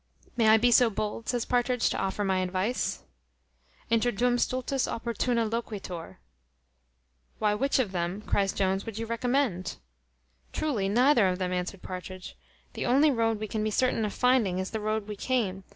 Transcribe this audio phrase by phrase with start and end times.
[0.35, 3.03] "May I be so bold," says Partridge, "to offer my advice?
[3.91, 6.17] Interdum stultus opportuna loquitur"
[7.37, 9.75] "Why, which of them," cries Jones, "would you recommend?"
[10.53, 12.35] "Truly neither of them," answered Partridge.
[12.73, 15.63] "The only road we can be certain of finding, is the road we came.